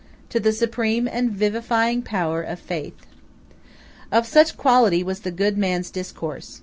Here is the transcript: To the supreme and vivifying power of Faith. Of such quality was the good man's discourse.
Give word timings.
To 0.29 0.39
the 0.39 0.51
supreme 0.51 1.07
and 1.07 1.29
vivifying 1.29 2.01
power 2.01 2.41
of 2.41 2.59
Faith. 2.59 3.05
Of 4.11 4.25
such 4.25 4.57
quality 4.57 5.03
was 5.03 5.19
the 5.19 5.29
good 5.29 5.59
man's 5.59 5.91
discourse. 5.91 6.59